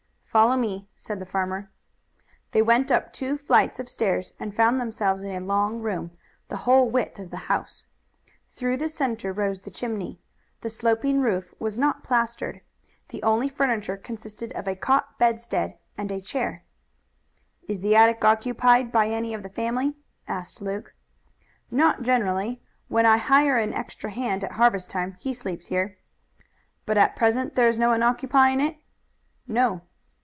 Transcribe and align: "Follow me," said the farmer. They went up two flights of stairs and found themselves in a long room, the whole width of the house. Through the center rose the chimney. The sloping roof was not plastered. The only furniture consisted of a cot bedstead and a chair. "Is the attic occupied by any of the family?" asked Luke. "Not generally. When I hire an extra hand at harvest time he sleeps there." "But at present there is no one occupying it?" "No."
"Follow 0.33 0.55
me," 0.55 0.87
said 0.95 1.19
the 1.19 1.25
farmer. 1.25 1.69
They 2.51 2.61
went 2.61 2.89
up 2.89 3.11
two 3.11 3.35
flights 3.37 3.81
of 3.81 3.89
stairs 3.89 4.33
and 4.39 4.55
found 4.55 4.79
themselves 4.79 5.21
in 5.21 5.31
a 5.31 5.45
long 5.45 5.81
room, 5.81 6.11
the 6.47 6.55
whole 6.63 6.89
width 6.89 7.19
of 7.19 7.31
the 7.31 7.51
house. 7.51 7.87
Through 8.47 8.77
the 8.77 8.87
center 8.87 9.33
rose 9.33 9.59
the 9.59 9.69
chimney. 9.69 10.21
The 10.61 10.69
sloping 10.69 11.19
roof 11.19 11.53
was 11.59 11.77
not 11.77 12.05
plastered. 12.05 12.61
The 13.09 13.21
only 13.23 13.49
furniture 13.49 13.97
consisted 13.97 14.53
of 14.53 14.69
a 14.69 14.75
cot 14.77 15.19
bedstead 15.19 15.77
and 15.97 16.09
a 16.13 16.21
chair. 16.21 16.63
"Is 17.67 17.81
the 17.81 17.97
attic 17.97 18.23
occupied 18.23 18.89
by 18.89 19.09
any 19.09 19.33
of 19.33 19.43
the 19.43 19.49
family?" 19.49 19.97
asked 20.29 20.61
Luke. 20.61 20.93
"Not 21.69 22.03
generally. 22.03 22.61
When 22.87 23.05
I 23.05 23.17
hire 23.17 23.57
an 23.57 23.73
extra 23.73 24.09
hand 24.11 24.45
at 24.45 24.53
harvest 24.53 24.89
time 24.89 25.17
he 25.19 25.33
sleeps 25.33 25.67
there." 25.67 25.97
"But 26.85 26.97
at 26.97 27.17
present 27.17 27.55
there 27.55 27.67
is 27.67 27.77
no 27.77 27.89
one 27.89 28.01
occupying 28.01 28.61
it?" 28.61 28.77
"No." 29.45 29.81